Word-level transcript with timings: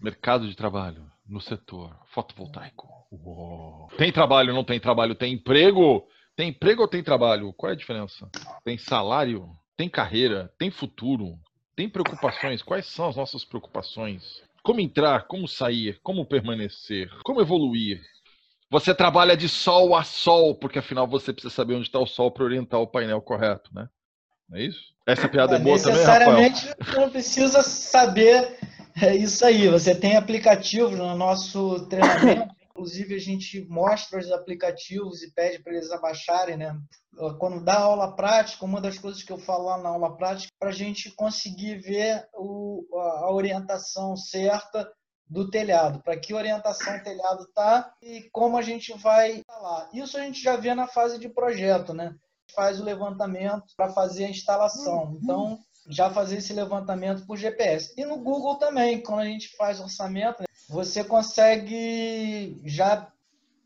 Mercado 0.00 0.48
de 0.48 0.56
trabalho 0.56 1.04
no 1.28 1.40
setor 1.40 1.94
fotovoltaico. 2.06 2.88
Uou. 3.12 3.88
Tem 3.98 4.10
trabalho, 4.10 4.54
não 4.54 4.64
tem 4.64 4.80
trabalho? 4.80 5.14
Tem 5.14 5.34
emprego? 5.34 6.06
Tem 6.34 6.48
emprego 6.48 6.82
ou 6.82 6.88
tem 6.88 7.02
trabalho? 7.02 7.52
Qual 7.52 7.70
é 7.70 7.74
a 7.74 7.76
diferença? 7.76 8.28
Tem 8.64 8.78
salário? 8.78 9.50
Tem 9.76 9.88
carreira? 9.88 10.52
Tem 10.58 10.70
futuro? 10.70 11.38
Tem 11.76 11.88
preocupações? 11.88 12.62
Quais 12.62 12.86
são 12.86 13.08
as 13.08 13.16
nossas 13.16 13.44
preocupações? 13.44 14.42
Como 14.62 14.80
entrar? 14.80 15.26
Como 15.26 15.46
sair? 15.46 15.98
Como 16.02 16.24
permanecer? 16.24 17.10
Como 17.24 17.40
evoluir? 17.40 18.00
Você 18.70 18.94
trabalha 18.94 19.36
de 19.36 19.48
sol 19.48 19.96
a 19.96 20.04
sol, 20.04 20.54
porque 20.54 20.78
afinal 20.78 21.06
você 21.06 21.32
precisa 21.32 21.52
saber 21.52 21.74
onde 21.74 21.86
está 21.86 21.98
o 21.98 22.06
sol 22.06 22.30
para 22.30 22.44
orientar 22.44 22.80
o 22.80 22.86
painel 22.86 23.20
correto, 23.20 23.70
né? 23.74 23.88
Não 24.48 24.58
é 24.58 24.62
isso? 24.62 24.94
Essa 25.06 25.28
piada 25.28 25.56
é, 25.56 25.56
é 25.56 25.62
boa 25.62 25.78
também, 25.80 26.02
Rafael? 26.04 26.40
Necessariamente 26.40 26.96
não 26.96 27.10
precisa 27.10 27.62
saber 27.62 28.58
é 28.96 29.14
isso 29.14 29.44
aí. 29.44 29.68
Você 29.68 29.94
tem 29.94 30.16
aplicativos 30.16 30.96
no 30.96 31.14
nosso 31.14 31.86
treinamento. 31.86 32.54
Inclusive, 32.70 33.14
a 33.14 33.18
gente 33.18 33.66
mostra 33.68 34.18
os 34.18 34.30
aplicativos 34.30 35.22
e 35.22 35.30
pede 35.32 35.62
para 35.62 35.74
eles 35.74 35.90
abaixarem, 35.90 36.56
né? 36.56 36.80
Quando 37.38 37.62
dá 37.62 37.78
aula 37.78 38.16
prática, 38.16 38.64
uma 38.64 38.80
das 38.80 38.98
coisas 38.98 39.22
que 39.22 39.30
eu 39.30 39.36
falo 39.38 39.64
lá 39.64 39.76
na 39.76 39.90
aula 39.90 40.16
prática, 40.16 40.50
para 40.58 40.70
a 40.70 40.72
gente 40.72 41.10
conseguir 41.14 41.76
ver 41.76 42.26
o, 42.32 42.86
a 42.96 43.30
orientação 43.32 44.16
certa 44.16 44.90
do 45.28 45.48
telhado, 45.50 46.02
para 46.02 46.18
que 46.18 46.32
orientação 46.32 46.96
o 46.96 47.02
telhado 47.02 47.42
está 47.42 47.92
e 48.02 48.28
como 48.32 48.56
a 48.56 48.62
gente 48.62 48.92
vai 48.98 49.38
instalar. 49.38 49.88
Isso 49.92 50.16
a 50.16 50.22
gente 50.22 50.42
já 50.42 50.56
vê 50.56 50.74
na 50.74 50.88
fase 50.88 51.18
de 51.18 51.28
projeto, 51.28 51.92
né? 51.92 52.14
Faz 52.54 52.80
o 52.80 52.84
levantamento 52.84 53.66
para 53.76 53.92
fazer 53.92 54.24
a 54.24 54.30
instalação. 54.30 55.18
Então, 55.22 55.58
já 55.90 56.10
fazer 56.10 56.38
esse 56.38 56.52
levantamento 56.52 57.26
por 57.26 57.36
GPS. 57.36 57.92
E 57.96 58.04
no 58.04 58.18
Google 58.18 58.56
também, 58.56 59.02
quando 59.02 59.20
a 59.20 59.26
gente 59.26 59.48
faz 59.56 59.80
orçamento, 59.80 60.44
você 60.68 61.02
consegue 61.02 62.60
já 62.64 63.12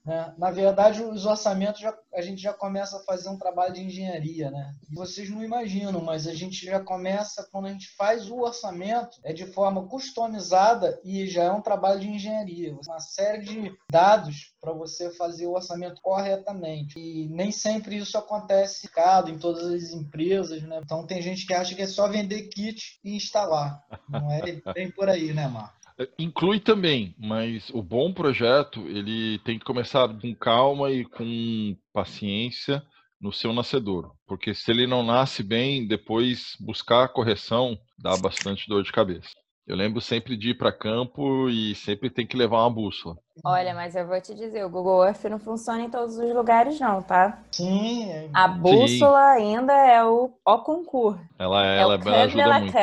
né? 0.05 0.34
Na 0.36 0.50
verdade, 0.50 1.02
os 1.02 1.24
orçamentos 1.24 1.80
já, 1.80 1.97
a 2.14 2.20
gente 2.20 2.41
já 2.41 2.52
começa 2.52 2.97
a 2.97 3.05
fazer 3.05 3.28
um 3.28 3.38
trabalho 3.38 3.72
de 3.72 3.83
engenharia, 3.83 4.50
né? 4.50 4.74
Vocês 4.92 5.30
não 5.30 5.42
imaginam, 5.42 6.00
mas 6.00 6.27
a 6.27 6.34
gente 6.34 6.64
já 6.64 6.78
começa 6.78 7.48
quando 7.50 7.66
a 7.66 7.72
gente 7.72 7.88
faz 7.96 8.28
o 8.28 8.41
orçamento 8.41 9.19
é 9.22 9.33
de 9.33 9.46
forma 9.46 9.88
customizada 9.88 11.00
e 11.05 11.27
já 11.27 11.44
é 11.44 11.50
um 11.50 11.62
trabalho 11.62 12.00
de 12.00 12.08
engenharia, 12.08 12.77
uma 12.86 13.00
série 13.00 13.42
de 13.42 13.72
dados 13.91 14.55
para 14.61 14.72
você 14.72 15.11
fazer 15.11 15.46
o 15.46 15.55
orçamento 15.55 16.00
corretamente. 16.02 16.98
E 16.98 17.28
nem 17.28 17.50
sempre 17.50 17.96
isso 17.96 18.18
acontece 18.18 18.89
em 19.28 19.39
todas 19.39 19.64
as 19.64 19.91
empresas, 19.91 20.62
né? 20.62 20.80
Então 20.83 21.06
tem 21.06 21.22
gente 21.22 21.46
que 21.46 21.55
acha 21.55 21.74
que 21.74 21.83
é 21.83 21.86
só 21.86 22.08
vender 22.08 22.48
kit 22.48 22.98
e 23.02 23.16
instalar. 23.16 23.83
Não 24.08 24.30
é 24.30 24.41
bem 24.74 24.91
por 24.91 25.08
aí, 25.08 25.33
né, 25.33 25.46
Marcos? 25.48 25.83
Inclui 26.19 26.59
também, 26.59 27.14
mas 27.19 27.70
o 27.70 27.81
bom 27.81 28.12
projeto 28.12 28.81
ele 28.89 29.39
tem 29.41 29.59
que 29.59 29.64
começar 29.64 30.09
com 30.09 30.34
calma 30.34 30.91
e 30.91 31.05
com 31.05 31.77
paciência 31.92 32.83
no 33.20 33.33
seu 33.33 33.53
nascedor, 33.53 34.12
porque 34.27 34.53
se 34.55 34.70
ele 34.70 34.86
não 34.86 35.03
nasce 35.03 35.42
bem, 35.42 35.86
depois 35.86 36.56
buscar 36.61 37.05
a 37.05 37.09
correção 37.09 37.78
dá 37.98 38.17
bastante 38.17 38.69
dor 38.69 38.83
de 38.83 38.92
cabeça. 38.92 39.31
Eu 39.67 39.77
lembro 39.77 40.01
sempre 40.01 40.36
de 40.36 40.51
ir 40.51 40.59
para 40.59 40.70
campo 40.70 41.48
e 41.48 41.75
sempre 41.75 42.11
tem 42.11 42.27
que 42.27 42.36
levar 42.36 42.58
uma 42.58 42.70
bússola. 42.70 43.17
Olha, 43.42 43.75
mas 43.75 43.97
eu 43.97 44.06
vou 44.06 44.20
te 44.20 44.34
dizer, 44.34 44.62
o 44.64 44.69
Google 44.69 45.06
Earth 45.06 45.25
não 45.25 45.39
funciona 45.39 45.83
em 45.83 45.91
todos 45.91 46.19
os 46.19 46.34
lugares 46.34 46.79
não, 46.79 47.03
tá? 47.03 47.42
Sim. 47.51 48.31
A 48.34 48.47
bússola 48.47 49.36
Sim. 49.36 49.56
ainda 49.56 49.73
é 49.73 50.05
o, 50.05 50.31
o 50.45 50.58
concurso. 50.58 51.25
Ela, 51.39 51.67
é, 51.67 51.81
ela, 51.81 51.95
ela 51.95 52.23
ajuda 52.25 52.58
muito. 52.58 52.75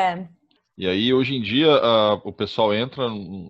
E 0.81 0.87
aí, 0.87 1.13
hoje 1.13 1.35
em 1.35 1.41
dia, 1.43 1.71
a, 1.75 2.15
o 2.23 2.33
pessoal 2.33 2.73
entra 2.73 3.07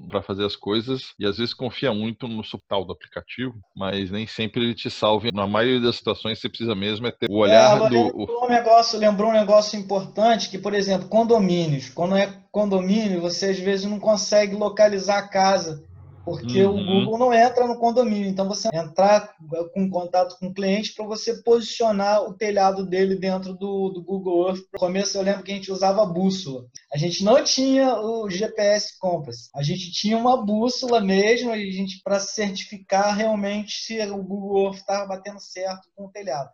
para 0.10 0.22
fazer 0.22 0.44
as 0.44 0.58
coisas 0.58 1.14
e 1.18 1.26
às 1.26 1.38
vezes 1.38 1.54
confia 1.54 1.94
muito 1.94 2.28
no 2.28 2.42
tal 2.68 2.84
do 2.84 2.92
aplicativo, 2.92 3.56
mas 3.74 4.12
nem 4.12 4.28
sempre 4.28 4.62
ele 4.62 4.76
te 4.76 4.90
salve. 4.90 5.32
Na 5.34 5.48
maioria 5.48 5.80
das 5.80 5.96
situações, 5.96 6.42
você 6.42 6.50
precisa 6.50 6.76
mesmo 6.76 7.08
é 7.08 7.12
ter 7.12 7.32
o 7.32 7.38
olhar 7.38 7.84
é, 7.84 7.88
do. 7.88 8.04
Lembrou 8.04 8.44
um, 8.44 8.50
negócio, 8.50 9.00
lembrou 9.00 9.30
um 9.30 9.34
negócio 9.34 9.80
importante 9.80 10.50
que, 10.50 10.58
por 10.58 10.74
exemplo, 10.74 11.08
condomínios. 11.08 11.88
Quando 11.88 12.18
é 12.18 12.34
condomínio, 12.52 13.22
você 13.22 13.52
às 13.52 13.60
vezes 13.60 13.86
não 13.86 13.98
consegue 13.98 14.54
localizar 14.54 15.20
a 15.20 15.28
casa 15.30 15.90
porque 16.24 16.64
uhum. 16.64 16.80
o 16.80 16.86
Google 16.86 17.18
não 17.18 17.34
entra 17.34 17.68
no 17.68 17.78
condomínio. 17.78 18.30
Então, 18.30 18.48
você 18.48 18.70
entrar 18.74 19.36
com 19.74 19.90
contato 19.90 20.38
com 20.40 20.48
o 20.48 20.54
cliente 20.54 20.94
para 20.94 21.06
você 21.06 21.42
posicionar 21.42 22.24
o 22.24 22.34
telhado 22.34 22.86
dele 22.86 23.16
dentro 23.16 23.54
do, 23.54 23.90
do 23.90 24.04
Google 24.04 24.50
Earth. 24.50 24.64
No 24.74 24.80
começo, 24.80 25.18
eu 25.18 25.22
lembro 25.22 25.44
que 25.44 25.52
a 25.52 25.56
gente 25.56 25.72
usava 25.72 26.06
bússola. 26.06 26.66
A 26.94 26.98
gente 26.98 27.24
não 27.24 27.44
tinha 27.44 28.00
o 28.00 28.30
GPS 28.30 28.98
Compass. 29.00 29.50
A 29.56 29.64
gente 29.64 29.92
tinha 29.92 30.18
uma 30.18 30.44
bússola 30.44 31.02
mesmo, 31.02 31.52
a 31.52 31.58
gente 31.58 32.02
para 32.04 32.20
certificar 32.20 33.16
realmente 33.16 33.74
se 33.74 34.00
o 34.02 34.24
Google 34.24 34.66
Earth 34.66 34.78
estava 34.78 35.06
batendo 35.08 35.40
certo 35.40 35.90
com 35.96 36.06
o 36.06 36.12
telhado 36.12 36.50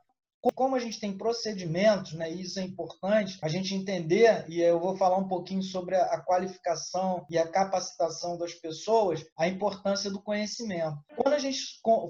como 0.53 0.75
a 0.75 0.79
gente 0.79 0.99
tem 0.99 1.17
procedimentos, 1.17 2.13
né, 2.13 2.31
e 2.31 2.41
isso 2.41 2.59
é 2.59 2.63
importante, 2.63 3.37
a 3.41 3.47
gente 3.47 3.73
entender, 3.73 4.45
e 4.47 4.61
eu 4.61 4.79
vou 4.79 4.95
falar 4.95 5.17
um 5.17 5.27
pouquinho 5.27 5.63
sobre 5.63 5.95
a 5.95 6.19
qualificação 6.19 7.25
e 7.29 7.37
a 7.37 7.47
capacitação 7.47 8.37
das 8.37 8.53
pessoas, 8.53 9.25
a 9.37 9.47
importância 9.47 10.09
do 10.09 10.21
conhecimento. 10.21 10.97
Quando 11.15 11.33
a 11.33 11.39
gente 11.39 11.59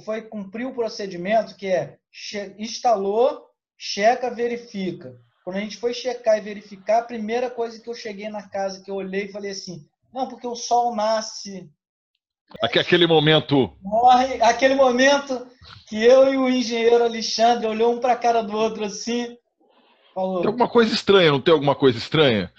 foi 0.03 0.21
cumprir 0.23 0.65
o 0.65 0.73
procedimento, 0.73 1.55
que 1.55 1.67
é 1.67 1.97
instalou, 2.57 3.45
checa, 3.77 4.29
verifica. 4.29 5.15
Quando 5.43 5.57
a 5.57 5.61
gente 5.61 5.77
foi 5.77 5.93
checar 5.93 6.37
e 6.37 6.41
verificar, 6.41 6.99
a 6.99 7.05
primeira 7.05 7.49
coisa 7.49 7.79
que 7.79 7.89
eu 7.89 7.93
cheguei 7.93 8.27
na 8.27 8.49
casa, 8.49 8.83
que 8.83 8.91
eu 8.91 8.95
olhei 8.95 9.25
e 9.25 9.31
falei 9.31 9.51
assim, 9.51 9.85
não, 10.13 10.27
porque 10.27 10.47
o 10.47 10.55
sol 10.55 10.95
nasce 10.95 11.69
Aquele 12.61 13.05
momento. 13.05 13.73
Morre, 13.81 14.41
aquele 14.41 14.75
momento 14.75 15.47
que 15.87 16.03
eu 16.03 16.33
e 16.33 16.37
o 16.37 16.49
engenheiro 16.49 17.03
Alexandre 17.03 17.67
olhou 17.67 17.93
um 17.93 17.99
para 17.99 18.13
a 18.13 18.17
cara 18.17 18.41
do 18.41 18.55
outro 18.55 18.85
assim. 18.85 19.37
Falou, 20.13 20.41
tem 20.41 20.47
alguma 20.47 20.67
coisa 20.67 20.93
estranha, 20.93 21.31
não 21.31 21.41
tem 21.41 21.53
alguma 21.53 21.75
coisa 21.75 21.97
estranha? 21.97 22.51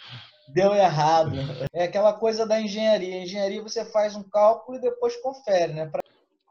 Deu 0.48 0.74
errado. 0.74 1.32
É 1.72 1.84
aquela 1.84 2.12
coisa 2.12 2.46
da 2.46 2.60
engenharia. 2.60 3.16
A 3.16 3.22
engenharia 3.22 3.62
você 3.62 3.84
faz 3.84 4.14
um 4.14 4.22
cálculo 4.22 4.78
e 4.78 4.80
depois 4.80 5.16
confere, 5.20 5.72
né? 5.72 5.86
Pra... 5.86 6.00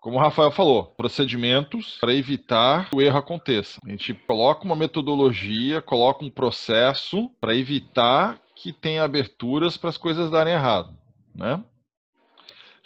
Como 0.01 0.17
o 0.17 0.19
Rafael 0.19 0.51
falou, 0.51 0.85
procedimentos 0.97 1.97
para 1.99 2.13
evitar 2.13 2.89
que 2.89 2.95
o 2.95 3.01
erro 3.01 3.17
aconteça. 3.17 3.79
A 3.85 3.89
gente 3.89 4.13
coloca 4.13 4.63
uma 4.63 4.75
metodologia, 4.75 5.81
coloca 5.81 6.23
um 6.23 6.29
processo 6.29 7.29
para 7.41 7.55
evitar 7.55 8.39
que 8.55 8.71
tenha 8.71 9.03
aberturas 9.03 9.77
para 9.77 9.89
as 9.89 9.97
coisas 9.97 10.29
darem 10.29 10.53
errado, 10.53 10.95
né? 11.35 11.63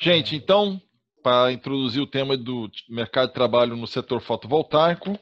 Gente, 0.04 0.36
então, 0.36 0.82
para 1.22 1.52
introduzir 1.52 2.02
o 2.02 2.08
tema 2.08 2.36
do 2.36 2.72
mercado 2.90 3.28
de 3.28 3.36
trabalho 3.36 3.78
no 3.78 3.86
setor 3.86 4.20
fotovoltaico, 4.20 5.16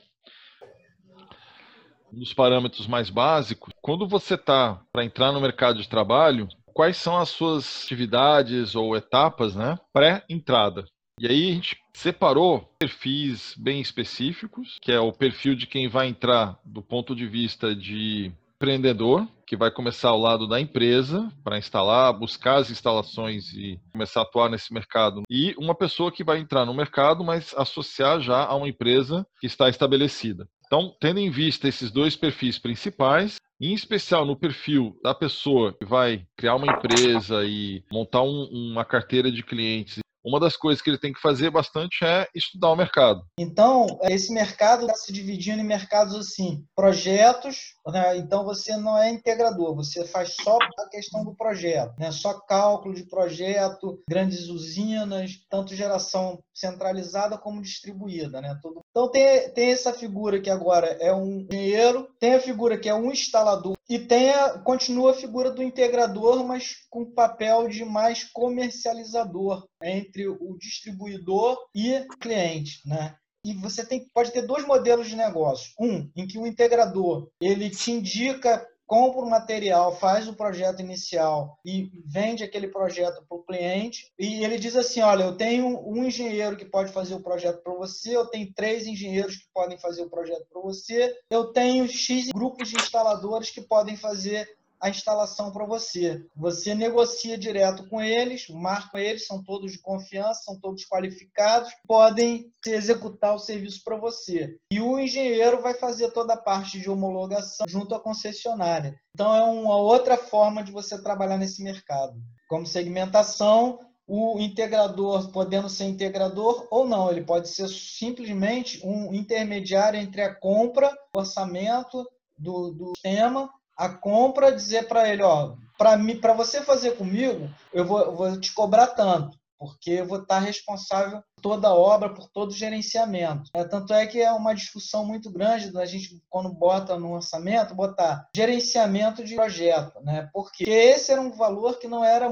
dos 2.09 2.34
parâmetros 2.34 2.88
mais 2.88 3.09
básicos, 3.09 3.73
quando 3.81 4.07
você 4.07 4.35
está 4.35 4.81
para 4.94 5.03
entrar 5.03 5.34
no 5.34 5.41
mercado 5.41 5.81
de 5.81 5.90
trabalho, 5.90 6.47
quais 6.73 6.95
são 6.95 7.17
as 7.17 7.28
suas 7.28 7.84
atividades 7.84 8.73
ou 8.73 8.95
etapas 8.95 9.53
né, 9.53 9.78
pré-entrada? 9.91 10.85
E 11.19 11.28
aí 11.28 11.50
a 11.50 11.53
gente 11.56 11.78
separou 11.94 12.73
perfis 12.79 13.53
bem 13.57 13.81
específicos, 13.81 14.78
que 14.81 14.94
é 14.94 15.00
o 15.01 15.11
perfil 15.11 15.56
de 15.56 15.67
quem 15.67 15.90
vai 15.90 16.07
entrar 16.07 16.57
do 16.63 16.81
ponto 16.81 17.13
de 17.13 17.28
vista 17.28 17.75
de 17.75 18.31
empreendedor, 18.59 19.25
que 19.47 19.56
vai 19.56 19.72
começar 19.72 20.09
ao 20.09 20.20
lado 20.20 20.46
da 20.46 20.59
empresa 20.59 21.31
para 21.46 21.58
instalar, 21.58 22.12
buscar 22.12 22.58
as 22.58 22.70
instalações 22.70 23.53
e 23.53 23.80
começar 23.94 24.20
a 24.20 24.24
atuar 24.24 24.50
nesse 24.50 24.74
mercado. 24.74 25.24
E 25.30 25.56
uma 25.58 25.74
pessoa 25.74 26.12
que 26.12 26.25
vai 26.25 26.40
entrar 26.40 26.66
no 26.66 26.74
mercado, 26.74 27.24
mas 27.24 27.56
associar 27.58 28.20
já 28.20 28.44
a 28.44 28.53
uma 28.53 28.68
empresa 28.68 29.25
que 29.40 29.47
está 29.47 29.70
estabelecida. 29.70 30.46
Então, 30.68 30.94
tendo 31.00 31.20
em 31.20 31.31
vista 31.31 31.70
esses 31.70 31.90
dois 31.90 32.18
perfis 32.18 32.59
principais, 32.59 33.38
em 33.62 33.74
especial 33.74 34.25
no 34.25 34.38
perfil 34.38 35.00
da 35.02 35.16
pessoa 35.16 35.73
que 35.73 35.85
vai 35.85 36.26
criar 36.38 36.56
uma 36.56 36.67
empresa 36.67 37.46
e 37.46 37.84
montar 37.90 38.22
um, 38.23 38.44
uma 38.52 38.84
carteira 38.84 39.32
de 39.32 39.41
clientes 39.41 40.00
uma 40.23 40.40
das 40.40 40.58
coisas 40.58 40.82
que 40.82 40.90
ele 40.90 40.97
tem 40.97 41.14
que 41.14 41.22
fazer 41.22 41.50
bastante 41.50 42.03
é 42.03 42.28
estudar 42.35 42.70
o 42.70 42.76
mercado. 42.76 43.23
Então, 43.40 43.88
esse 44.03 44.34
mercado 44.34 44.82
está 44.82 44.94
se 44.94 45.14
dividindo 45.14 45.61
em 45.61 45.66
mercados 45.66 46.14
assim, 46.16 46.66
projetos, 46.76 47.76
né? 47.91 48.18
então 48.18 48.44
você 48.44 48.76
não 48.78 48.97
é 48.97 49.09
integrador, 49.09 49.76
você 49.76 50.06
faz 50.06 50.36
só 50.41 50.58
a 50.78 50.90
questão 50.90 51.24
do 51.24 51.36
projeto, 51.36 51.94
né? 51.97 52.12
só 52.12 52.40
cálculo 52.41 52.94
de 52.94 53.03
projeto, 53.03 54.02
grandes 54.09 54.47
usinas, 54.47 55.32
tanto 55.50 55.76
geração 55.76 56.40
centralizada 56.53 57.38
como 57.38 57.62
distribuída. 57.62 58.41
Né? 58.41 58.58
Então 58.90 59.09
tem, 59.09 59.50
tem 59.52 59.72
essa 59.72 59.94
figura 59.94 60.41
que 60.41 60.50
agora 60.50 60.88
é 61.00 61.14
um 61.14 61.47
engenheiro, 61.50 62.08
tem 62.20 62.36
a 62.36 62.41
figura 62.41 62.78
que 62.78 62.90
é 62.90 62.94
um 62.94 63.12
instalador 63.12 63.76
e 63.90 63.97
tem 63.97 64.30
a, 64.30 64.59
continua 64.59 65.12
a 65.12 65.16
figura 65.16 65.50
do 65.50 65.64
integrador, 65.64 66.44
mas 66.46 66.76
com 66.90 67.12
papel 67.12 67.68
de 67.68 67.84
mais 67.84 68.24
comercializador 68.24 69.66
entre 69.82 70.28
o 70.28 70.58
distribuidor 70.59 71.58
e 71.74 72.06
cliente, 72.20 72.88
né? 72.88 73.16
E 73.46 73.53
você 73.53 73.86
tem, 73.86 74.08
pode 74.14 74.32
ter 74.32 74.41
dois 74.41 74.66
modelos 74.66 75.08
de 75.08 75.16
negócio. 75.16 75.72
Um, 75.80 76.09
em 76.16 76.28
que 76.28 76.38
o 76.38 76.46
integrador 76.46 77.30
ele 77.41 77.70
te 77.70 77.91
indica 77.91 78.66
compra 78.90 79.22
o 79.22 79.30
material, 79.30 79.96
faz 79.96 80.28
o 80.28 80.34
projeto 80.34 80.80
inicial 80.80 81.59
e 81.64 81.91
vende 82.08 82.44
aquele 82.44 82.68
projeto 82.68 83.24
para 83.30 83.38
o 83.38 83.44
cliente. 83.44 84.12
E 84.18 84.44
ele 84.44 84.58
diz 84.58 84.76
assim: 84.76 85.00
olha, 85.02 85.26
eu 85.26 85.38
tenho 85.38 85.80
um 85.88 86.03
engenheiro 86.03 86.58
que 86.58 86.66
pode 86.66 86.91
fazer 86.91 87.14
o 87.14 87.22
projeto 87.22 87.62
para 87.62 87.76
você, 87.76 88.18
eu 88.18 88.26
tenho 88.26 88.52
três 88.52 88.88
engenheiros 88.88 89.38
que 89.38 89.46
podem 89.53 89.78
fazer 89.78 90.02
o 90.02 90.09
projeto 90.09 90.47
para 90.52 90.62
você, 90.62 91.16
eu 91.30 91.53
tenho 91.53 91.88
X 91.88 92.30
grupos 92.34 92.70
de 92.70 92.78
instaladores 92.78 93.52
que 93.52 93.62
podem 93.62 93.96
fazer 93.96 94.50
a 94.81 94.90
instalação 94.90 95.52
para 95.52 95.66
você. 95.66 96.26
Você 96.35 96.73
negocia 96.73 97.37
direto 97.37 97.87
com 97.90 98.02
eles, 98.02 98.47
marca 98.49 98.99
eles, 98.99 99.28
são 99.28 99.43
todos 99.43 99.72
de 99.72 99.81
confiança, 99.81 100.43
são 100.43 100.59
todos 100.59 100.85
qualificados, 100.85 101.72
podem 101.87 102.52
executar 102.66 103.35
o 103.35 103.40
serviço 103.40 103.81
para 103.84 103.97
você. 103.97 104.58
E 104.72 104.79
o 104.79 104.99
engenheiro 104.99 105.61
vai 105.61 105.73
fazer 105.73 106.11
toda 106.11 106.34
a 106.34 106.41
parte 106.41 106.79
de 106.79 106.90
homologação 106.90 107.66
junto 107.67 107.93
à 107.93 107.99
concessionária. 107.99 108.99
Então 109.14 109.35
é 109.35 109.43
uma 109.43 109.76
outra 109.76 110.17
forma 110.17 110.64
de 110.64 110.72
você 110.72 111.02
trabalhar 111.02 111.37
nesse 111.37 111.61
mercado. 111.61 112.14
Como 112.47 112.66
segmentação, 112.66 113.79
o 114.08 114.40
integrador 114.40 115.32
podendo 115.32 115.70
ser 115.70 115.85
integrador 115.85 116.67
ou 116.72 116.87
não, 116.87 117.11
ele 117.11 117.22
pode 117.22 117.47
ser 117.49 117.67
simplesmente 117.67 118.82
um 118.84 119.14
intermediário 119.14 119.99
entre 119.99 120.22
a 120.22 120.34
compra, 120.34 120.91
o 121.16 121.20
orçamento 121.20 122.03
do, 122.35 122.72
do 122.72 122.93
sistema 122.96 123.49
a 123.79 123.87
compra, 123.87 124.52
dizer 124.52 124.90
para 124.90 125.08
ele, 125.08 125.23
ó, 125.23 125.55
para 125.78 126.34
você 126.34 126.61
fazer 126.61 126.97
comigo, 126.97 127.49
eu 127.72 127.85
vou, 127.85 127.99
eu 128.02 128.16
vou 128.16 128.40
te 128.40 128.53
cobrar 128.53 128.87
tanto 128.87 129.40
porque 129.59 129.91
eu 129.91 130.08
vou 130.08 130.22
estar 130.22 130.40
responsável 130.40 131.22
por 131.35 131.41
toda 131.41 131.67
a 131.67 131.76
obra, 131.76 132.14
por 132.14 132.29
todo 132.29 132.52
o 132.52 132.55
gerenciamento. 132.55 133.49
É, 133.53 133.66
tanto 133.66 133.93
é 133.93 134.08
que 134.08 134.22
é 134.22 134.31
uma 134.31 134.55
discussão 134.55 135.05
muito 135.05 135.29
grande 135.29 135.70
da 135.70 135.85
gente, 135.85 136.23
quando 136.29 136.53
bota 136.53 136.97
no 136.97 137.14
orçamento, 137.14 137.76
botar 137.76 138.29
gerenciamento 138.34 139.22
de 139.22 139.35
projeto, 139.35 139.99
né? 140.02 140.29
porque 140.32 140.64
esse 140.64 141.11
era 141.11 141.20
um 141.20 141.32
valor 141.32 141.78
que 141.78 141.90
não 141.90 142.05
era 142.05 142.29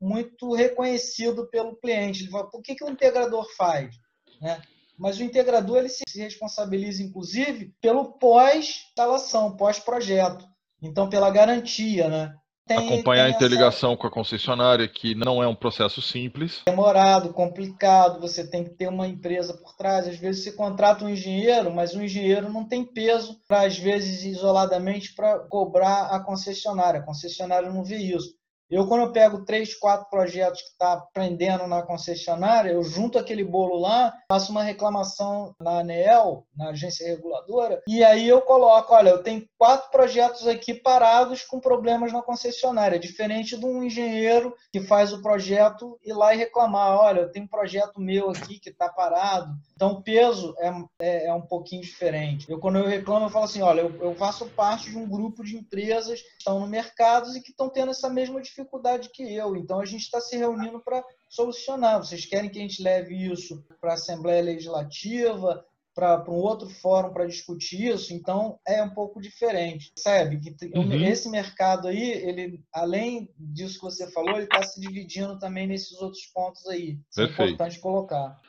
muito 0.00 0.54
reconhecido 0.54 1.48
pelo 1.50 1.76
cliente. 1.76 2.22
Ele 2.22 2.30
fala, 2.30 2.48
por 2.48 2.62
que, 2.62 2.76
que 2.76 2.84
o 2.84 2.90
integrador 2.90 3.44
faz? 3.56 3.96
Né? 4.40 4.62
Mas 4.96 5.18
o 5.18 5.24
integrador 5.24 5.78
ele 5.78 5.88
se 5.88 6.04
responsabiliza, 6.16 7.02
inclusive, 7.02 7.74
pelo 7.80 8.18
pós-instalação, 8.18 9.56
pós-projeto. 9.56 10.46
Então, 10.82 11.08
pela 11.08 11.30
garantia, 11.30 12.08
né? 12.08 12.34
Tem, 12.68 12.76
Acompanhar 12.76 13.24
tem 13.24 13.32
a 13.32 13.36
interligação 13.36 13.92
essa... 13.92 14.00
com 14.00 14.06
a 14.06 14.10
concessionária, 14.10 14.86
que 14.86 15.14
não 15.14 15.42
é 15.42 15.48
um 15.48 15.54
processo 15.54 16.02
simples. 16.02 16.60
Demorado, 16.66 17.32
complicado, 17.32 18.20
você 18.20 18.46
tem 18.46 18.62
que 18.62 18.70
ter 18.70 18.88
uma 18.88 19.08
empresa 19.08 19.54
por 19.54 19.74
trás. 19.74 20.06
Às 20.06 20.18
vezes 20.18 20.44
você 20.44 20.52
contrata 20.52 21.02
um 21.02 21.08
engenheiro, 21.08 21.74
mas 21.74 21.94
o 21.94 22.02
engenheiro 22.02 22.52
não 22.52 22.68
tem 22.68 22.84
peso, 22.84 23.40
para 23.48 23.62
às 23.62 23.78
vezes, 23.78 24.22
isoladamente, 24.22 25.14
para 25.14 25.38
cobrar 25.48 26.08
a 26.08 26.20
concessionária. 26.20 27.00
A 27.00 27.04
concessionária 27.04 27.70
não 27.70 27.82
vê 27.82 27.96
isso. 27.96 28.37
Eu, 28.70 28.86
quando 28.86 29.02
eu 29.02 29.12
pego 29.12 29.44
três, 29.44 29.74
quatro 29.74 30.10
projetos 30.10 30.60
que 30.60 30.68
está 30.68 30.98
prendendo 31.12 31.66
na 31.66 31.82
concessionária, 31.82 32.70
eu 32.70 32.82
junto 32.82 33.18
aquele 33.18 33.42
bolo 33.42 33.78
lá, 33.78 34.12
faço 34.30 34.52
uma 34.52 34.62
reclamação 34.62 35.54
na 35.58 35.80
ANEEL, 35.80 36.44
na 36.54 36.70
agência 36.70 37.06
reguladora, 37.06 37.82
e 37.88 38.04
aí 38.04 38.28
eu 38.28 38.42
coloco, 38.42 38.92
olha, 38.92 39.10
eu 39.10 39.22
tenho 39.22 39.46
quatro 39.56 39.90
projetos 39.90 40.46
aqui 40.46 40.74
parados 40.74 41.42
com 41.42 41.58
problemas 41.58 42.12
na 42.12 42.20
concessionária, 42.20 42.98
diferente 42.98 43.56
de 43.56 43.64
um 43.64 43.82
engenheiro 43.82 44.54
que 44.70 44.80
faz 44.80 45.14
o 45.14 45.22
projeto 45.22 45.98
ir 46.04 46.12
lá 46.12 46.34
e 46.34 46.38
reclamar, 46.38 46.98
olha, 46.98 47.20
eu 47.20 47.32
tenho 47.32 47.46
um 47.46 47.48
projeto 47.48 47.98
meu 47.98 48.30
aqui 48.30 48.58
que 48.58 48.68
está 48.68 48.88
parado. 48.88 49.54
Então, 49.74 49.92
o 49.92 50.02
peso 50.02 50.54
é, 50.58 50.72
é, 51.00 51.26
é, 51.28 51.34
um 51.34 51.40
pouquinho 51.40 51.82
diferente. 51.82 52.50
Eu, 52.50 52.58
quando 52.58 52.78
eu 52.78 52.86
reclamo, 52.86 53.26
eu 53.26 53.30
falo 53.30 53.44
assim, 53.44 53.62
olha, 53.62 53.82
eu, 53.82 53.96
eu 54.02 54.14
faço 54.14 54.46
parte 54.50 54.90
de 54.90 54.98
um 54.98 55.08
grupo 55.08 55.42
de 55.42 55.56
empresas 55.56 56.20
que 56.20 56.28
estão 56.38 56.60
no 56.60 56.66
mercado 56.66 57.34
e 57.36 57.40
que 57.40 57.50
estão 57.50 57.68
tendo 57.68 57.92
essa 57.92 58.10
mesma 58.10 58.40
dificuldade 58.40 58.57
dificuldade 58.58 59.10
que 59.10 59.22
eu. 59.22 59.56
Então 59.56 59.80
a 59.80 59.84
gente 59.84 60.02
está 60.02 60.20
se 60.20 60.36
reunindo 60.36 60.80
para 60.80 61.04
solucionar. 61.28 61.98
Vocês 61.98 62.26
querem 62.26 62.50
que 62.50 62.58
a 62.58 62.62
gente 62.62 62.82
leve 62.82 63.14
isso 63.14 63.64
para 63.80 63.92
a 63.92 63.94
Assembleia 63.94 64.42
Legislativa, 64.42 65.64
para 65.94 66.30
um 66.30 66.34
outro 66.34 66.68
fórum 66.68 67.12
para 67.12 67.26
discutir 67.26 67.88
isso, 67.88 68.14
então 68.14 68.60
é 68.64 68.80
um 68.80 68.90
pouco 68.90 69.20
diferente, 69.20 69.92
sabe? 69.98 70.38
Que 70.38 70.54
uhum. 70.76 70.92
esse 71.04 71.28
mercado 71.28 71.88
aí, 71.88 72.12
ele 72.12 72.62
além 72.72 73.28
disso 73.36 73.80
que 73.80 73.84
você 73.84 74.08
falou, 74.12 74.36
ele 74.36 74.44
está 74.44 74.62
se 74.62 74.80
dividindo 74.80 75.36
também 75.40 75.66
nesses 75.66 76.00
outros 76.00 76.24
pontos 76.26 76.64
aí. 76.68 77.00
Isso 77.10 77.20
é 77.20 77.24
importante 77.24 77.80
colocar. 77.80 78.40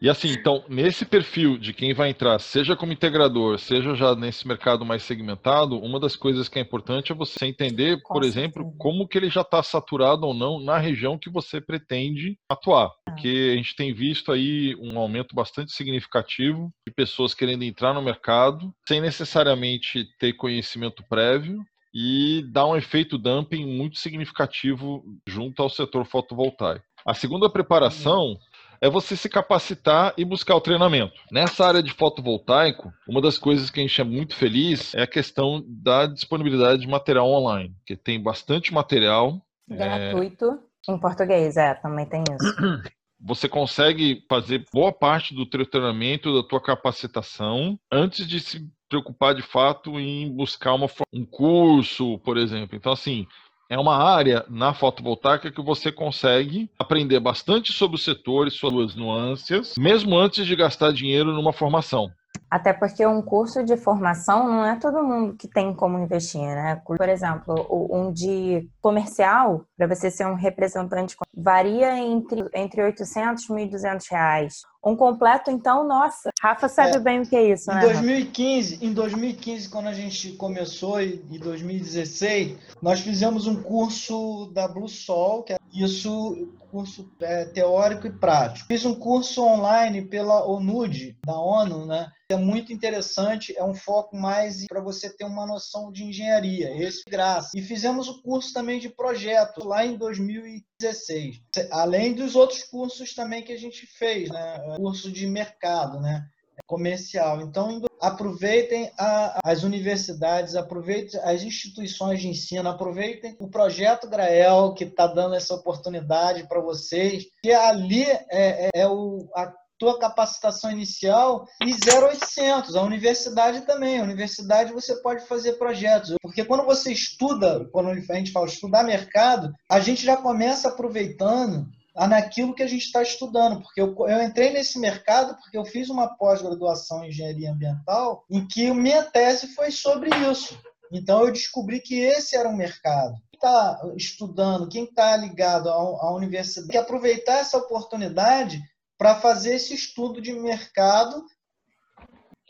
E 0.00 0.08
assim, 0.08 0.28
então, 0.28 0.64
nesse 0.68 1.04
perfil 1.04 1.58
de 1.58 1.72
quem 1.72 1.92
vai 1.92 2.10
entrar, 2.10 2.38
seja 2.38 2.76
como 2.76 2.92
integrador, 2.92 3.58
seja 3.58 3.96
já 3.96 4.14
nesse 4.14 4.46
mercado 4.46 4.84
mais 4.84 5.02
segmentado, 5.02 5.76
uma 5.76 5.98
das 5.98 6.14
coisas 6.14 6.48
que 6.48 6.56
é 6.56 6.62
importante 6.62 7.10
é 7.10 7.14
você 7.14 7.46
entender, 7.46 8.00
por 8.02 8.22
exemplo, 8.22 8.72
como 8.78 9.08
que 9.08 9.18
ele 9.18 9.28
já 9.28 9.40
está 9.40 9.60
saturado 9.60 10.24
ou 10.24 10.32
não 10.32 10.60
na 10.60 10.78
região 10.78 11.18
que 11.18 11.28
você 11.28 11.60
pretende 11.60 12.38
atuar. 12.48 12.86
Ah. 12.86 13.10
Porque 13.10 13.50
a 13.52 13.56
gente 13.56 13.74
tem 13.74 13.92
visto 13.92 14.30
aí 14.30 14.76
um 14.76 14.96
aumento 15.00 15.34
bastante 15.34 15.72
significativo 15.72 16.70
de 16.86 16.94
pessoas 16.94 17.34
querendo 17.34 17.64
entrar 17.64 17.92
no 17.92 18.00
mercado 18.00 18.72
sem 18.86 19.00
necessariamente 19.00 20.06
ter 20.20 20.32
conhecimento 20.34 21.02
prévio 21.08 21.60
e 21.92 22.44
dá 22.52 22.64
um 22.64 22.76
efeito 22.76 23.18
dumping 23.18 23.66
muito 23.66 23.98
significativo 23.98 25.02
junto 25.26 25.60
ao 25.60 25.68
setor 25.68 26.04
fotovoltaico. 26.06 26.84
A 27.04 27.14
segunda 27.14 27.50
preparação 27.50 28.36
é 28.80 28.88
você 28.88 29.16
se 29.16 29.28
capacitar 29.28 30.14
e 30.16 30.24
buscar 30.24 30.54
o 30.54 30.60
treinamento. 30.60 31.14
Nessa 31.30 31.66
área 31.66 31.82
de 31.82 31.92
fotovoltaico, 31.92 32.92
uma 33.08 33.20
das 33.20 33.38
coisas 33.38 33.70
que 33.70 33.80
a 33.80 33.82
gente 33.82 34.00
é 34.00 34.04
muito 34.04 34.34
feliz 34.34 34.94
é 34.94 35.02
a 35.02 35.06
questão 35.06 35.64
da 35.66 36.06
disponibilidade 36.06 36.80
de 36.80 36.88
material 36.88 37.28
online, 37.28 37.74
que 37.86 37.96
tem 37.96 38.22
bastante 38.22 38.72
material. 38.72 39.40
Gratuito. 39.68 40.44
É... 40.44 40.68
Em 40.92 40.98
português, 40.98 41.56
é, 41.56 41.74
também 41.74 42.06
tem 42.06 42.22
isso. 42.22 42.56
Você 43.20 43.48
consegue 43.48 44.24
fazer 44.28 44.64
boa 44.72 44.92
parte 44.92 45.34
do 45.34 45.44
teu 45.44 45.66
treinamento, 45.68 46.32
da 46.32 46.48
tua 46.48 46.62
capacitação, 46.62 47.76
antes 47.90 48.26
de 48.26 48.38
se 48.38 48.64
preocupar 48.88 49.34
de 49.34 49.42
fato 49.42 49.98
em 49.98 50.32
buscar 50.32 50.74
uma, 50.74 50.86
um 51.12 51.26
curso, 51.26 52.18
por 52.20 52.38
exemplo. 52.38 52.76
Então, 52.76 52.92
assim, 52.92 53.26
é 53.68 53.78
uma 53.78 53.96
área 53.96 54.44
na 54.48 54.72
fotovoltaica 54.72 55.50
que 55.50 55.60
você 55.60 55.92
consegue 55.92 56.70
aprender 56.78 57.20
bastante 57.20 57.72
sobre 57.72 57.96
o 57.96 58.00
setor 58.00 58.48
e 58.48 58.50
suas 58.50 58.94
nuances, 58.94 59.74
mesmo 59.78 60.16
antes 60.16 60.46
de 60.46 60.56
gastar 60.56 60.92
dinheiro 60.92 61.32
numa 61.32 61.52
formação. 61.52 62.10
Até 62.50 62.72
porque 62.72 63.06
um 63.06 63.20
curso 63.20 63.62
de 63.62 63.76
formação 63.76 64.48
não 64.48 64.64
é 64.64 64.76
todo 64.76 65.02
mundo 65.02 65.34
que 65.34 65.46
tem 65.46 65.74
como 65.74 65.98
investir, 65.98 66.40
né? 66.40 66.80
Por 66.84 67.08
exemplo, 67.08 67.66
um 67.90 68.10
de 68.10 68.68
comercial, 68.80 69.64
para 69.76 69.86
você 69.86 70.10
ser 70.10 70.26
um 70.26 70.34
representante, 70.34 71.14
varia 71.36 71.98
entre, 71.98 72.44
entre 72.54 72.82
800 72.82 73.44
e 73.44 73.48
1.200 73.48 74.04
reais. 74.10 74.62
Um 74.84 74.96
completo, 74.96 75.50
então, 75.50 75.86
nossa, 75.86 76.30
Rafa 76.40 76.68
sabe 76.68 76.96
é, 76.96 77.00
bem 77.00 77.20
o 77.20 77.26
que 77.26 77.36
é 77.36 77.52
isso, 77.52 77.70
em 77.70 77.74
né? 77.74 77.80
2015, 77.80 78.78
em 78.80 78.92
2015, 78.92 79.68
quando 79.68 79.88
a 79.88 79.92
gente 79.92 80.32
começou, 80.32 81.02
e 81.02 81.20
em 81.30 81.38
2016, 81.38 82.56
nós 82.80 83.00
fizemos 83.00 83.46
um 83.46 83.60
curso 83.60 84.50
da 84.54 84.68
Blue 84.68 84.88
Sol, 84.88 85.42
que 85.42 85.52
é 85.52 85.57
isso, 85.72 86.52
curso 86.70 87.10
é, 87.20 87.44
teórico 87.46 88.06
e 88.06 88.12
prático. 88.12 88.66
Fiz 88.66 88.84
um 88.84 88.94
curso 88.94 89.42
online 89.42 90.02
pela 90.02 90.46
ONUD, 90.46 91.16
da 91.24 91.38
ONU, 91.38 91.86
né? 91.86 92.10
É 92.30 92.36
muito 92.36 92.72
interessante, 92.72 93.56
é 93.56 93.64
um 93.64 93.74
foco 93.74 94.14
mais 94.14 94.66
para 94.66 94.82
você 94.82 95.08
ter 95.08 95.24
uma 95.24 95.46
noção 95.46 95.90
de 95.90 96.04
engenharia, 96.04 96.76
esse 96.76 97.02
é 97.06 97.10
graça. 97.10 97.50
E 97.56 97.62
fizemos 97.62 98.06
o 98.06 98.20
curso 98.20 98.52
também 98.52 98.78
de 98.78 98.90
projeto 98.90 99.66
lá 99.66 99.84
em 99.84 99.96
2016, 99.96 101.40
além 101.70 102.14
dos 102.14 102.36
outros 102.36 102.64
cursos 102.64 103.14
também 103.14 103.42
que 103.42 103.52
a 103.52 103.58
gente 103.58 103.86
fez, 103.86 104.28
né? 104.28 104.76
Curso 104.76 105.10
de 105.10 105.26
mercado, 105.26 106.00
né? 106.00 106.28
Comercial. 106.66 107.40
Então, 107.40 107.80
aproveitem 108.00 108.90
a, 108.98 109.40
as 109.44 109.62
universidades, 109.62 110.54
aproveitem 110.54 111.20
as 111.22 111.42
instituições 111.42 112.20
de 112.20 112.28
ensino, 112.28 112.68
aproveitem 112.68 113.36
o 113.40 113.48
projeto 113.48 114.08
Grael, 114.08 114.74
que 114.74 114.84
está 114.84 115.06
dando 115.06 115.34
essa 115.34 115.54
oportunidade 115.54 116.46
para 116.48 116.60
vocês, 116.60 117.26
que 117.42 117.52
ali 117.52 118.04
é, 118.04 118.26
é, 118.30 118.70
é 118.74 118.88
o, 118.88 119.28
a 119.34 119.52
tua 119.78 119.98
capacitação 119.98 120.70
inicial 120.70 121.46
e 121.62 121.72
0800. 121.72 122.74
A 122.74 122.82
universidade 122.82 123.60
também. 123.62 124.00
A 124.00 124.02
universidade 124.02 124.72
você 124.72 124.96
pode 124.96 125.24
fazer 125.26 125.52
projetos. 125.52 126.14
Porque 126.20 126.44
quando 126.44 126.64
você 126.64 126.92
estuda, 126.92 127.66
quando 127.72 127.90
a 127.90 127.94
gente 127.94 128.32
fala 128.32 128.46
estudar 128.46 128.82
mercado, 128.82 129.54
a 129.70 129.78
gente 129.78 130.04
já 130.04 130.16
começa 130.16 130.68
aproveitando 130.68 131.66
naquilo 132.06 132.54
que 132.54 132.62
a 132.62 132.66
gente 132.66 132.84
está 132.84 133.02
estudando, 133.02 133.60
porque 133.60 133.80
eu, 133.80 133.94
eu, 134.06 134.22
entrei 134.22 134.52
nesse 134.52 134.78
mercado 134.78 135.36
porque 135.36 135.58
eu 135.58 135.64
fiz 135.64 135.88
uma 135.88 136.16
pós-graduação 136.16 137.04
em 137.04 137.08
engenharia 137.08 137.50
ambiental 137.50 138.24
em 138.30 138.46
que 138.46 138.72
minha 138.72 139.02
tese 139.02 139.54
foi 139.54 139.70
sobre 139.70 140.10
isso. 140.30 140.56
Então 140.92 141.24
eu 141.24 141.32
descobri 141.32 141.80
que 141.80 141.98
esse 141.98 142.36
era 142.36 142.48
um 142.48 142.56
mercado. 142.56 143.14
Quem 143.30 143.38
está 143.38 143.80
estudando, 143.96 144.68
quem 144.68 144.84
está 144.84 145.16
ligado 145.16 145.68
à, 145.68 145.72
à 145.72 146.14
universidade, 146.14 146.68
tem 146.68 146.78
que 146.78 146.84
aproveitar 146.84 147.38
essa 147.38 147.58
oportunidade 147.58 148.62
para 148.96 149.16
fazer 149.16 149.54
esse 149.54 149.74
estudo 149.74 150.20
de 150.20 150.32
mercado. 150.32 151.24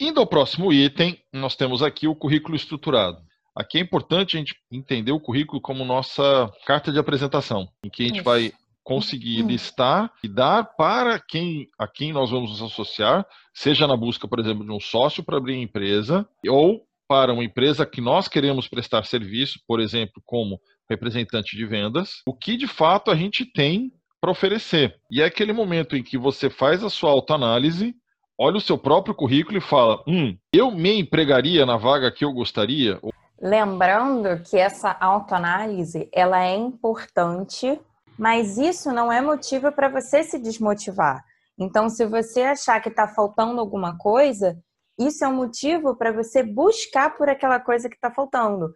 Indo 0.00 0.20
ao 0.20 0.26
próximo 0.26 0.72
item, 0.72 1.18
nós 1.32 1.56
temos 1.56 1.82
aqui 1.82 2.06
o 2.06 2.14
currículo 2.14 2.54
estruturado. 2.54 3.18
Aqui 3.56 3.78
é 3.78 3.80
importante 3.80 4.36
a 4.36 4.38
gente 4.38 4.54
entender 4.70 5.10
o 5.10 5.18
currículo 5.20 5.60
como 5.60 5.84
nossa 5.84 6.48
carta 6.64 6.92
de 6.92 6.98
apresentação, 6.98 7.68
em 7.84 7.90
que 7.90 8.04
a 8.04 8.06
gente 8.06 8.16
Isso. 8.16 8.24
vai 8.24 8.52
conseguir 8.88 9.42
uhum. 9.42 9.48
listar 9.48 10.10
e 10.24 10.28
dar 10.28 10.64
para 10.64 11.20
quem 11.20 11.68
a 11.78 11.86
quem 11.86 12.10
nós 12.10 12.30
vamos 12.30 12.52
nos 12.52 12.72
associar, 12.72 13.26
seja 13.52 13.86
na 13.86 13.94
busca, 13.94 14.26
por 14.26 14.40
exemplo, 14.40 14.64
de 14.64 14.72
um 14.72 14.80
sócio 14.80 15.22
para 15.22 15.36
abrir 15.36 15.56
a 15.56 15.62
empresa, 15.62 16.26
ou 16.48 16.86
para 17.06 17.34
uma 17.34 17.44
empresa 17.44 17.84
que 17.84 18.00
nós 18.00 18.28
queremos 18.28 18.66
prestar 18.66 19.04
serviço, 19.04 19.60
por 19.68 19.78
exemplo, 19.78 20.22
como 20.24 20.58
representante 20.88 21.54
de 21.54 21.66
vendas, 21.66 22.22
o 22.26 22.32
que 22.32 22.56
de 22.56 22.66
fato 22.66 23.10
a 23.10 23.14
gente 23.14 23.44
tem 23.44 23.92
para 24.22 24.30
oferecer. 24.30 24.96
E 25.10 25.20
é 25.20 25.26
aquele 25.26 25.52
momento 25.52 25.94
em 25.94 26.02
que 26.02 26.16
você 26.16 26.48
faz 26.48 26.82
a 26.82 26.88
sua 26.88 27.10
autoanálise, 27.10 27.94
olha 28.38 28.56
o 28.56 28.60
seu 28.60 28.78
próprio 28.78 29.14
currículo 29.14 29.58
e 29.58 29.60
fala: 29.60 30.02
hum, 30.08 30.34
eu 30.50 30.70
me 30.70 30.98
empregaria 30.98 31.66
na 31.66 31.76
vaga 31.76 32.10
que 32.10 32.24
eu 32.24 32.32
gostaria? 32.32 32.98
Lembrando 33.38 34.42
que 34.42 34.56
essa 34.56 34.96
autoanálise 34.98 36.08
ela 36.10 36.42
é 36.42 36.56
importante 36.56 37.78
mas 38.18 38.58
isso 38.58 38.92
não 38.92 39.12
é 39.12 39.20
motivo 39.20 39.70
para 39.70 39.88
você 39.88 40.24
se 40.24 40.38
desmotivar. 40.38 41.24
Então, 41.58 41.88
se 41.88 42.04
você 42.04 42.42
achar 42.42 42.80
que 42.80 42.88
está 42.88 43.06
faltando 43.06 43.60
alguma 43.60 43.96
coisa, 43.96 44.58
isso 44.98 45.24
é 45.24 45.28
um 45.28 45.36
motivo 45.36 45.96
para 45.96 46.12
você 46.12 46.42
buscar 46.42 47.16
por 47.16 47.28
aquela 47.28 47.60
coisa 47.60 47.88
que 47.88 47.94
está 47.94 48.10
faltando. 48.10 48.72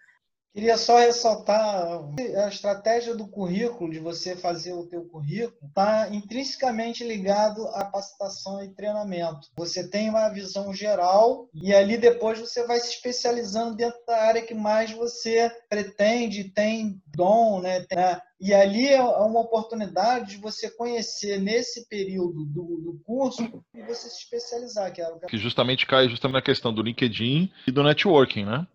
Queria 0.54 0.76
só 0.76 0.99
ressaltar 0.99 2.04
a 2.44 2.49
estratégia 2.49 3.14
do 3.14 3.26
currículo, 3.26 3.90
de 3.90 3.99
você 3.99 4.37
fazer 4.37 4.75
o 4.75 4.87
teu 4.87 5.02
currículo, 5.06 5.56
está 5.66 6.09
intrinsecamente 6.11 7.02
ligado 7.02 7.66
à 7.68 7.85
capacitação 7.85 8.62
e 8.62 8.68
treinamento. 8.68 9.49
Você 9.56 9.88
tem 9.88 10.11
uma 10.11 10.28
visão 10.28 10.75
geral 10.75 11.49
e 11.54 11.73
ali 11.75 11.97
depois 11.97 12.38
você 12.38 12.66
vai 12.66 12.78
se 12.80 12.90
especializando 12.90 13.76
dentro 13.76 13.99
da 14.06 14.23
área 14.23 14.42
que 14.42 14.54
mais 14.54 14.90
você 14.92 15.50
pretende, 15.71 16.44
tem 16.44 17.00
dom, 17.06 17.61
né? 17.61 17.87
né? 17.90 18.21
E 18.38 18.52
ali 18.52 18.88
é 18.88 19.00
uma 19.00 19.40
oportunidade 19.40 20.32
de 20.32 20.37
você 20.37 20.68
conhecer 20.68 21.40
nesse 21.40 21.88
período 21.88 22.44
do, 22.44 22.62
do 22.62 23.00
curso 23.04 23.64
e 23.75 23.82
você 23.82 24.09
se 24.11 24.18
especializar. 24.18 24.92
Que, 24.92 25.00
é 25.00 25.11
que 25.28 25.38
justamente 25.38 25.87
cai 25.87 26.09
justamente 26.09 26.35
na 26.35 26.42
questão 26.42 26.75
do 26.75 26.82
LinkedIn 26.82 27.50
e 27.66 27.71
do 27.71 27.82
networking, 27.82 28.44
né? 28.44 28.66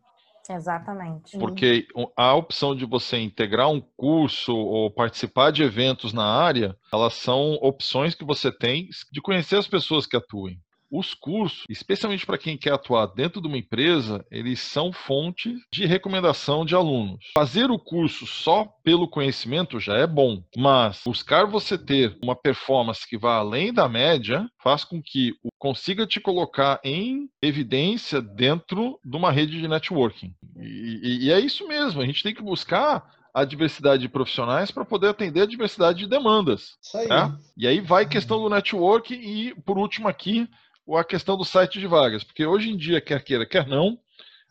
Exatamente. 0.49 1.37
Porque 1.37 1.87
a 2.15 2.33
opção 2.33 2.75
de 2.75 2.85
você 2.85 3.17
integrar 3.17 3.69
um 3.69 3.81
curso 3.95 4.55
ou 4.55 4.89
participar 4.91 5.51
de 5.51 5.63
eventos 5.63 6.13
na 6.13 6.25
área, 6.25 6.75
elas 6.91 7.13
são 7.13 7.53
opções 7.55 8.15
que 8.15 8.25
você 8.25 8.51
tem 8.51 8.89
de 9.11 9.21
conhecer 9.21 9.57
as 9.57 9.67
pessoas 9.67 10.05
que 10.05 10.15
atuem. 10.15 10.59
Os 10.89 11.13
cursos, 11.13 11.63
especialmente 11.69 12.25
para 12.25 12.37
quem 12.37 12.57
quer 12.57 12.73
atuar 12.73 13.07
dentro 13.07 13.41
de 13.41 13.47
uma 13.47 13.57
empresa, 13.57 14.25
eles 14.31 14.59
são 14.59 14.91
fonte 14.93 15.55
de 15.71 15.85
recomendação 15.85 16.65
de 16.65 16.75
alunos. 16.75 17.25
Fazer 17.33 17.69
o 17.69 17.79
curso 17.79 18.25
só 18.25 18.65
pelo 18.83 19.07
conhecimento 19.07 19.79
já 19.79 19.97
é 19.97 20.07
bom, 20.07 20.41
mas 20.55 21.01
buscar 21.05 21.45
você 21.45 21.77
ter 21.77 22.17
uma 22.23 22.35
performance 22.35 23.07
que 23.07 23.17
vá 23.17 23.37
além 23.37 23.73
da 23.73 23.89
média 23.89 24.49
faz 24.63 24.83
com 24.83 25.01
que 25.01 25.33
consiga 25.57 26.07
te 26.07 26.19
colocar 26.19 26.79
em 26.83 27.29
evidência 27.41 28.21
dentro 28.21 28.99
de 29.03 29.17
uma 29.17 29.31
rede 29.31 29.59
de 29.59 29.67
networking. 29.67 30.33
E, 30.57 30.99
e, 31.03 31.25
e 31.25 31.31
é 31.31 31.39
isso 31.39 31.67
mesmo, 31.67 32.01
a 32.01 32.05
gente 32.05 32.23
tem 32.23 32.33
que 32.33 32.41
buscar 32.41 33.17
a 33.37 33.45
diversidade 33.45 34.01
de 34.01 34.09
profissionais 34.09 34.71
para 34.71 34.83
poder 34.83 35.09
atender 35.09 35.41
a 35.41 35.45
diversidade 35.45 35.99
de 35.99 36.07
demandas. 36.07 36.75
Isso 36.81 36.97
aí. 36.97 37.07
Né? 37.07 37.37
E 37.55 37.67
aí 37.67 37.79
vai 37.79 38.07
questão 38.07 38.41
do 38.41 38.49
network 38.49 39.13
e, 39.13 39.53
por 39.61 39.77
último 39.77 40.07
aqui, 40.07 40.49
a 40.95 41.03
questão 41.03 41.35
do 41.35 41.43
site 41.43 41.79
de 41.79 41.87
vagas, 41.87 42.23
porque 42.23 42.45
hoje 42.45 42.69
em 42.69 42.77
dia, 42.77 43.01
quer 43.01 43.23
queira, 43.23 43.45
quer 43.45 43.67
não, 43.67 43.97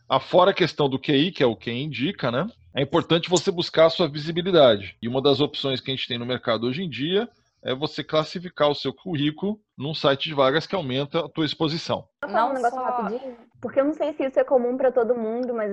afora 0.07 0.51
a 0.51 0.53
questão 0.53 0.89
do 0.89 0.99
QI, 0.99 1.31
que 1.31 1.41
é 1.41 1.45
o 1.45 1.55
que 1.55 1.71
indica, 1.71 2.29
né? 2.29 2.47
É 2.75 2.81
importante 2.81 3.29
você 3.29 3.51
buscar 3.51 3.87
a 3.87 3.89
sua 3.89 4.07
visibilidade. 4.07 4.95
E 5.01 5.07
uma 5.07 5.21
das 5.21 5.39
opções 5.39 5.81
que 5.81 5.89
a 5.89 5.95
gente 5.95 6.07
tem 6.07 6.19
no 6.19 6.25
mercado 6.25 6.67
hoje 6.67 6.83
em 6.83 6.89
dia 6.89 7.27
é 7.63 7.73
você 7.73 8.03
classificar 8.03 8.69
o 8.69 8.75
seu 8.75 8.93
currículo 8.93 9.59
num 9.75 9.93
site 9.93 10.29
de 10.29 10.35
vagas 10.35 10.67
que 10.67 10.75
aumenta 10.75 11.25
a 11.25 11.29
tua 11.29 11.45
exposição. 11.45 12.07
Vou 12.21 12.31
falar 12.31 12.51
um 12.51 12.53
negócio 12.53 12.77
só... 12.77 12.85
rapidinho, 12.85 13.37
porque 13.59 13.79
eu 13.79 13.85
não 13.85 13.93
sei 13.93 14.13
se 14.13 14.23
isso 14.25 14.39
é 14.39 14.43
comum 14.43 14.77
para 14.77 14.91
todo 14.91 15.15
mundo, 15.15 15.53
mas 15.53 15.71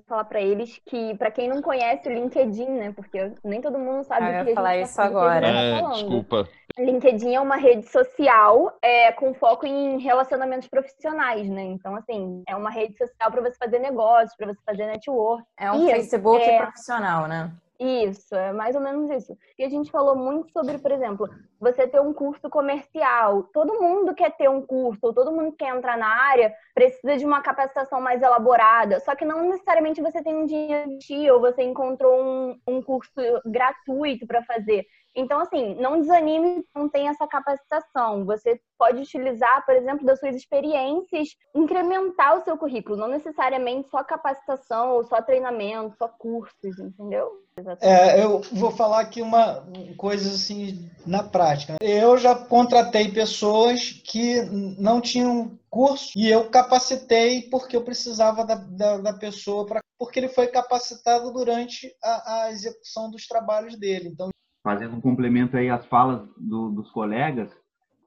falar 0.00 0.24
para 0.24 0.40
eles 0.40 0.80
que, 0.86 1.16
para 1.16 1.30
quem 1.30 1.48
não 1.48 1.60
conhece 1.60 2.08
o 2.08 2.12
LinkedIn, 2.12 2.66
né? 2.66 2.92
Porque 2.94 3.32
nem 3.44 3.60
todo 3.60 3.78
mundo 3.78 4.04
sabe 4.04 4.26
ah, 4.26 4.42
o 4.42 4.44
que 4.44 4.50
eu 4.50 4.52
a 4.52 4.56
falar 4.56 4.76
isso 4.78 4.96
tá, 4.96 5.04
agora. 5.04 5.46
É, 5.46 5.82
desculpa. 5.92 6.48
LinkedIn 6.78 7.34
é 7.34 7.40
uma 7.40 7.56
rede 7.56 7.86
social 7.88 8.76
é, 8.82 9.12
com 9.12 9.34
foco 9.34 9.66
em 9.66 9.98
relacionamentos 9.98 10.68
profissionais, 10.68 11.48
né? 11.48 11.62
Então, 11.62 11.94
assim, 11.94 12.42
é 12.48 12.56
uma 12.56 12.70
rede 12.70 12.96
social 12.96 13.30
para 13.30 13.42
você 13.42 13.56
fazer 13.56 13.78
negócios, 13.78 14.34
para 14.36 14.46
você 14.46 14.60
fazer 14.64 14.86
network. 14.86 15.44
É 15.58 15.70
um 15.70 15.88
e, 15.88 15.92
Facebook 15.92 16.42
é... 16.42 16.58
profissional, 16.58 17.26
né? 17.26 17.52
Isso, 17.84 18.32
é 18.36 18.52
mais 18.52 18.76
ou 18.76 18.80
menos 18.80 19.10
isso. 19.10 19.36
E 19.58 19.64
a 19.64 19.68
gente 19.68 19.90
falou 19.90 20.14
muito 20.14 20.52
sobre, 20.52 20.78
por 20.78 20.92
exemplo, 20.92 21.28
você 21.58 21.84
ter 21.84 22.00
um 22.00 22.12
curso 22.12 22.48
comercial. 22.48 23.42
Todo 23.52 23.80
mundo 23.80 24.14
quer 24.14 24.30
ter 24.36 24.48
um 24.48 24.64
curso, 24.64 25.12
todo 25.12 25.32
mundo 25.32 25.56
quer 25.56 25.76
entrar 25.76 25.98
na 25.98 26.06
área, 26.06 26.54
precisa 26.76 27.16
de 27.16 27.26
uma 27.26 27.42
capacitação 27.42 28.00
mais 28.00 28.22
elaborada. 28.22 29.00
Só 29.00 29.16
que 29.16 29.24
não 29.24 29.48
necessariamente 29.48 30.00
você 30.00 30.22
tem 30.22 30.32
um 30.32 30.46
dinheiro 30.46 31.34
ou 31.34 31.40
você 31.40 31.64
encontrou 31.64 32.22
um, 32.22 32.56
um 32.68 32.80
curso 32.80 33.10
gratuito 33.44 34.28
para 34.28 34.44
fazer. 34.44 34.86
Então, 35.14 35.40
assim, 35.40 35.74
não 35.74 36.00
desanime, 36.00 36.64
não 36.74 36.88
tem 36.88 37.08
essa 37.08 37.26
capacitação. 37.26 38.24
Você 38.24 38.60
pode 38.78 39.02
utilizar, 39.02 39.64
por 39.64 39.74
exemplo, 39.74 40.06
das 40.06 40.18
suas 40.18 40.34
experiências, 40.34 41.28
incrementar 41.54 42.38
o 42.38 42.44
seu 42.44 42.56
currículo, 42.56 42.96
não 42.96 43.08
necessariamente 43.08 43.90
só 43.90 44.02
capacitação 44.02 44.92
ou 44.92 45.04
só 45.04 45.20
treinamento, 45.20 45.96
só 45.96 46.08
cursos, 46.08 46.78
entendeu? 46.78 47.42
É, 47.80 48.24
eu 48.24 48.40
vou 48.52 48.70
falar 48.70 49.00
aqui 49.00 49.20
uma 49.20 49.62
coisa 49.98 50.30
assim 50.30 50.90
na 51.06 51.22
prática. 51.22 51.76
Eu 51.82 52.16
já 52.16 52.34
contratei 52.34 53.12
pessoas 53.12 53.90
que 54.04 54.40
não 54.78 55.02
tinham 55.02 55.58
curso 55.68 56.12
e 56.16 56.30
eu 56.30 56.48
capacitei 56.48 57.42
porque 57.50 57.76
eu 57.76 57.84
precisava 57.84 58.44
da, 58.44 58.54
da, 58.54 58.98
da 58.98 59.12
pessoa 59.12 59.66
para 59.66 59.82
porque 59.98 60.18
ele 60.18 60.28
foi 60.28 60.48
capacitado 60.48 61.32
durante 61.32 61.94
a, 62.02 62.42
a 62.42 62.50
execução 62.50 63.08
dos 63.08 63.24
trabalhos 63.28 63.78
dele. 63.78 64.08
Então 64.08 64.30
fazendo 64.62 64.96
um 64.96 65.00
complemento 65.00 65.56
aí 65.56 65.68
às 65.68 65.84
falas 65.86 66.26
do, 66.36 66.70
dos 66.70 66.90
colegas, 66.90 67.50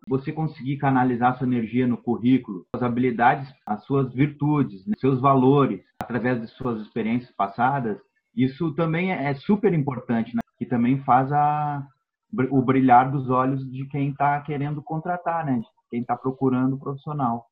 você 0.08 0.32
conseguir 0.32 0.78
canalizar 0.78 1.38
sua 1.38 1.48
energia 1.48 1.88
no 1.88 1.98
currículo, 1.98 2.66
as 2.74 2.84
habilidades, 2.84 3.52
as 3.66 3.84
suas 3.86 4.14
virtudes, 4.14 4.86
né, 4.86 4.94
seus 5.00 5.20
valores, 5.20 5.82
através 6.02 6.40
de 6.40 6.48
suas 6.48 6.82
experiências 6.82 7.32
passadas, 7.32 7.98
isso 8.36 8.74
também 8.74 9.12
é, 9.12 9.32
é 9.32 9.34
super 9.34 9.74
importante, 9.74 10.36
né? 10.36 10.42
que 10.58 10.66
também 10.66 11.02
faz 11.04 11.32
a, 11.32 11.86
o 12.52 12.62
brilhar 12.62 13.12
dos 13.12 13.30
olhos 13.30 13.70
de 13.72 13.86
quem 13.88 14.10
está 14.10 14.40
querendo 14.42 14.82
contratar, 14.82 15.46
né? 15.46 15.62
quem 15.90 16.02
está 16.02 16.16
procurando 16.16 16.76
o 16.76 16.80
profissional. 16.80 17.48